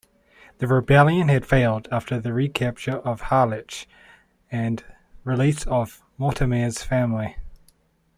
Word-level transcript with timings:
The 0.57 0.65
rebellion 0.65 1.27
had 1.27 1.45
failed 1.45 1.87
after 1.91 2.19
the 2.19 2.33
re-capture 2.33 2.97
of 3.01 3.21
Harlech, 3.21 3.85
and 4.51 4.83
release 5.25 5.63
of 5.67 6.01
Mortimer's 6.17 6.81
family. 6.81 7.37